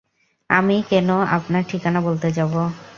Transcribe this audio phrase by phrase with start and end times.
[0.49, 2.61] আমি কেনও আপনার ঠিকানা বলতে যাবো?